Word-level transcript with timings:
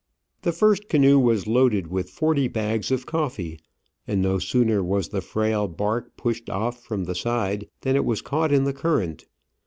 The 0.41 0.51
first 0.51 0.89
canoe 0.89 1.19
was 1.19 1.45
loaded 1.45 1.85
with 1.91 2.09
forty 2.09 2.47
bags 2.47 2.89
of 2.89 3.05
coffee, 3.05 3.59
and 4.07 4.19
no 4.19 4.39
sooner 4.39 4.81
was 4.83 5.09
the 5.09 5.21
frail 5.21 5.67
bark 5.67 6.17
pushed 6.17 6.49
off 6.49 6.83
from 6.83 7.03
the 7.03 7.13
side 7.13 7.67
than 7.81 7.95
it 7.95 8.03
was 8.03 8.23
caught 8.23 8.51
in 8.51 8.63
the 8.63 8.73
current. 8.73 9.27